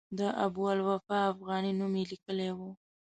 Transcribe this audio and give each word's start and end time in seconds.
د 0.17 0.19
ابوالوفاء 0.45 1.23
افغاني 1.33 1.71
نوم 1.79 1.93
یې 1.99 2.03
لیکلی 2.11 2.49
و. 2.57 2.59